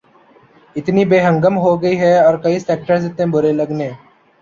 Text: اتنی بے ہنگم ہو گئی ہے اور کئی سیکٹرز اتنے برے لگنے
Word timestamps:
اتنی 0.75 1.03
بے 1.09 1.19
ہنگم 1.25 1.55
ہو 1.63 1.71
گئی 1.81 1.99
ہے 1.99 2.13
اور 2.19 2.35
کئی 2.43 2.59
سیکٹرز 2.59 3.05
اتنے 3.05 3.25
برے 3.33 3.51
لگنے 3.53 3.89